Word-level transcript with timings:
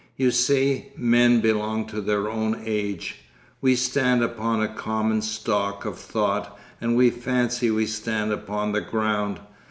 'You 0.17 0.31
see, 0.31 0.87
men 0.97 1.41
belong 1.41 1.85
to 1.89 2.01
their 2.01 2.27
own 2.27 2.59
age; 2.65 3.17
we 3.61 3.75
stand 3.75 4.23
upon 4.23 4.59
a 4.59 4.67
common 4.67 5.21
stock 5.21 5.85
of 5.85 5.99
thought 5.99 6.57
and 6.81 6.95
we 6.97 7.11
fancy 7.11 7.69
we 7.69 7.85
stand 7.85 8.31
upon 8.31 8.71
the 8.71 8.81
ground. 8.81 9.41